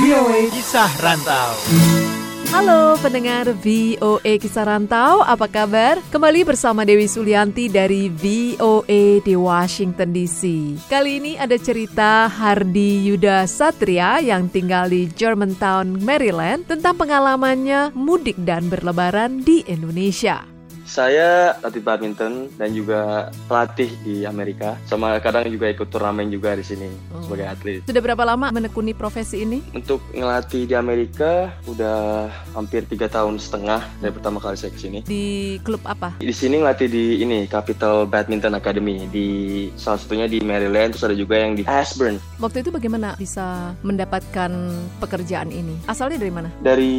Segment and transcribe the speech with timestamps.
[0.00, 1.52] VOA Kisah Rantau.
[2.50, 6.02] Halo pendengar VOA Kisah Rantau, apa kabar?
[6.10, 10.42] Kembali bersama Dewi Sulianti dari VOA di Washington DC.
[10.90, 18.34] Kali ini ada cerita Hardi Yuda Satria yang tinggal di Germantown, Maryland tentang pengalamannya mudik
[18.42, 20.49] dan berlebaran di Indonesia.
[20.90, 24.74] Saya latih badminton dan juga pelatih di Amerika.
[24.90, 27.22] Sama kadang juga ikut turnamen juga di sini Oh.
[27.22, 27.86] sebagai atlet.
[27.86, 29.62] Sudah berapa lama menekuni profesi ini?
[29.70, 32.26] Untuk ngelatih di Amerika udah
[32.58, 35.06] hampir tiga tahun setengah dari pertama kali saya ke sini.
[35.06, 35.22] Di
[35.62, 36.18] klub apa?
[36.18, 39.28] Di sini ngelatih di ini Capital Badminton Academy di
[39.78, 44.50] salah satunya di Maryland terus ada juga yang di Ashburn Waktu itu bagaimana bisa mendapatkan
[44.98, 45.78] pekerjaan ini?
[45.86, 46.50] Asalnya dari mana?
[46.58, 46.94] dari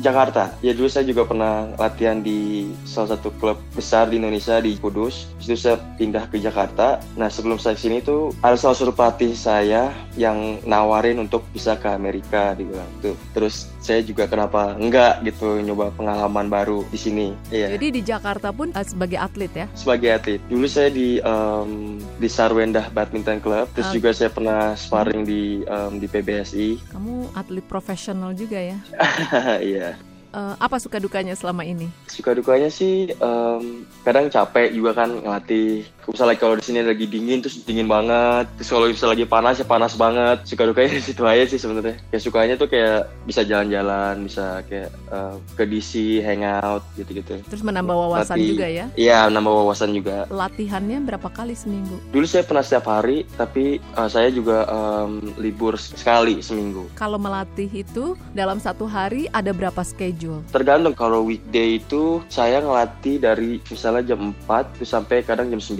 [0.00, 0.56] Jakarta.
[0.64, 5.26] Ya dulu saya juga pernah latihan di salah satu klub besar di Indonesia di Kudus.
[5.38, 7.02] Itu saya pindah ke Jakarta.
[7.14, 11.88] Nah sebelum saya sini tuh ada salah satu pelatih saya yang nawarin untuk bisa ke
[11.88, 13.18] Amerika dibilang tuh.
[13.32, 17.26] Terus saya juga kenapa enggak gitu nyoba pengalaman baru di sini.
[17.48, 17.74] Iya.
[17.74, 19.66] Jadi di Jakarta pun eh, sebagai atlet ya?
[19.74, 20.40] sebagai atlet.
[20.46, 21.70] Dulu saya di em,
[22.16, 23.94] di Sarwendah Badminton Club, terus Ah.
[23.94, 26.68] juga saya pernah sparring di em, di PBSI.
[26.92, 28.78] Kamu atlet profesional juga ya?
[29.58, 29.96] Iya.
[30.28, 31.88] Eh, apa suka dukanya selama ini?
[32.04, 35.88] Suka dukanya sih em, kadang capek juga kan ngelatih.
[36.08, 38.48] Misalnya kalau di sini lagi dingin terus dingin banget.
[38.60, 40.38] Terus kalau misalnya lagi panas ya panas banget.
[40.48, 41.96] Suka dukanya di situ aja sih sebenarnya.
[42.10, 47.40] Kayak sukanya tuh kayak bisa jalan-jalan, bisa kayak eh, ke DC, hangout gitu-gitu.
[47.46, 48.48] Terus menambah wawasan Latih.
[48.56, 48.86] juga ya?
[48.96, 50.24] Iya, nambah wawasan juga.
[50.32, 52.00] Latihannya berapa kali seminggu?
[52.10, 56.88] Dulu saya pernah setiap hari, tapi uh, saya juga um, libur sekali seminggu.
[56.96, 60.40] Kalau melatih itu dalam satu hari ada berapa schedule?
[60.50, 65.76] Tergantung kalau weekday itu saya ngelatih dari misalnya jam 4 terus sampai kadang jam 9,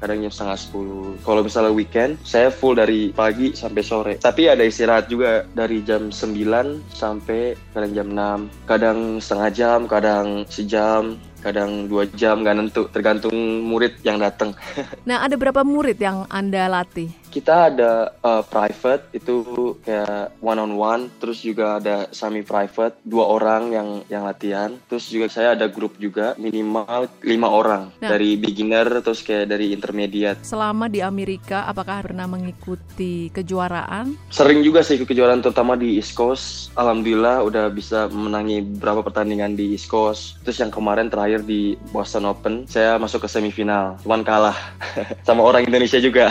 [0.00, 1.26] kadang jam setengah 10.
[1.26, 4.14] Kalau misalnya weekend, saya full dari pagi sampai sore.
[4.18, 8.68] Tapi ada istirahat juga dari jam 9 sampai kadang jam 6.
[8.68, 11.02] Kadang setengah jam, kadang sejam,
[11.46, 12.82] kadang dua jam, nggak nentu.
[12.90, 14.52] Tergantung murid yang datang.
[15.06, 17.25] Nah, ada berapa murid yang Anda latih?
[17.36, 19.44] Kita ada uh, private itu
[19.84, 24.72] kayak one on one terus juga ada semi private dua orang yang yang latihan.
[24.88, 27.92] Terus juga saya ada grup juga minimal lima orang.
[28.00, 28.08] Nah.
[28.08, 30.40] dari beginner terus kayak dari intermediate.
[30.46, 34.16] Selama di Amerika, apakah pernah mengikuti kejuaraan?
[34.30, 36.72] sering juga sih ikut kejuaraan terutama di East Coast.
[36.78, 40.40] Alhamdulillah udah bisa menangi beberapa pertandingan di East Coast.
[40.46, 43.98] Terus yang kemarin terakhir di Boston Open saya masuk ke semifinal.
[44.06, 44.56] Cuman kalah.
[45.26, 46.30] Sama orang Indonesia juga.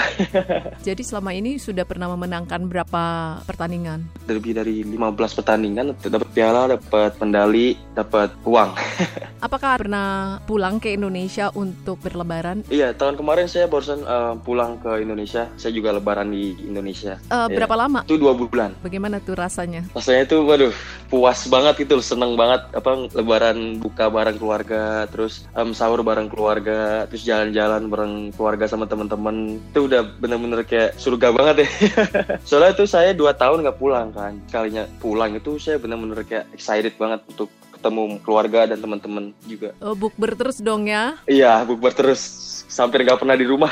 [0.87, 3.03] Jadi selama ini sudah pernah memenangkan berapa
[3.43, 4.05] pertandingan?
[4.25, 5.01] lebih dari 15
[5.33, 8.71] pertandingan dapat piala dapat medali dapat uang
[9.45, 10.09] Apakah pernah
[10.43, 12.61] pulang ke Indonesia untuk berlebaran?
[12.67, 17.33] iya tahun kemarin saya barusan eh, pulang ke Indonesia saya juga lebaran di Indonesia Eh,
[17.45, 17.55] Iya.
[17.55, 17.99] Berapa lama?
[18.03, 19.85] itu dua bulan Bagaimana tuh rasanya?
[19.91, 20.73] rasanya tuh waduh
[21.07, 27.05] puas banget gitu seneng banget apa lebaran buka bareng keluarga terus em, sahur bareng keluarga
[27.05, 31.69] terus jalan-jalan bareng keluarga sama teman-teman itu udah bener-bener kayak surga banget ya.
[32.47, 34.37] Soalnya tuh saya dua tahun nggak pulang kan.
[34.49, 39.69] Sekalinya pulang itu saya bener-bener kayak excited banget untuk ketemu keluarga dan teman-teman juga.
[39.77, 41.21] Oh, bukber terus dong ya.
[41.29, 42.21] iya bukber terus.
[42.65, 43.69] Sampai nggak pernah di rumah.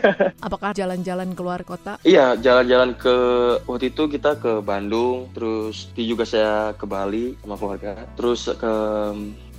[0.46, 1.96] Apakah jalan-jalan keluar kota?
[2.02, 3.16] Iya, jalan-jalan ke
[3.64, 8.74] waktu itu kita ke Bandung, terus di juga saya ke Bali sama keluarga, terus ke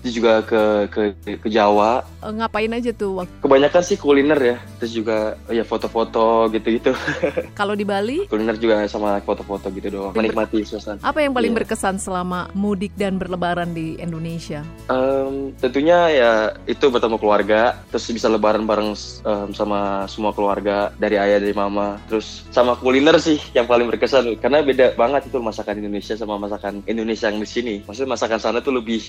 [0.03, 1.01] di juga ke ke
[1.39, 2.03] ke Jawa.
[2.19, 6.91] Eh, ngapain aja tuh waktu Kebanyakan sih kuliner ya, terus juga ya foto-foto gitu-gitu.
[7.59, 8.27] kalau di Bali?
[8.27, 10.99] kuliner juga sama foto-foto gitu doang, menikmati suasana.
[10.99, 11.59] Apa yang paling Iya.
[11.63, 14.59] berkesan selama mudik dan berlebaran di Indonesia?
[14.91, 16.31] Em, tentunya ya
[16.65, 18.91] itu bertemu keluarga, terus bisa lebaran bareng
[19.23, 24.35] em, sama semua keluarga dari ayah dari mama, terus sama kuliner sih yang paling berkesan
[24.35, 27.73] karena beda banget itu masakan Indonesia sama masakan Indonesia yang di sini.
[27.87, 28.99] Maksudnya masakan sana tuh lebih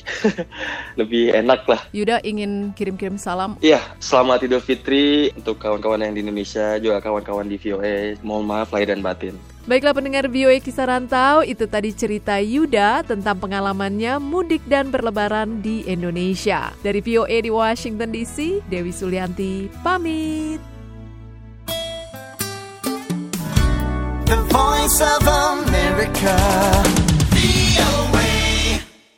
[0.95, 1.81] lebih enak lah.
[1.91, 3.56] Yuda ingin kirim-kirim salam.
[3.65, 8.21] Iya, selamat Idul Fitri untuk kawan-kawan yang di Indonesia, juga kawan-kawan di VOA.
[8.21, 9.34] Mohon maaf lahir dan batin.
[9.64, 15.81] Baiklah pendengar VOA Kisah Rantau, itu tadi cerita Yuda tentang pengalamannya mudik dan berlebaran di
[15.88, 16.69] Indonesia.
[16.85, 20.61] Dari VOA di Washington DC, Dewi Sulianti pamit.
[24.29, 26.37] The voice of America.
[27.32, 28.13] VOA.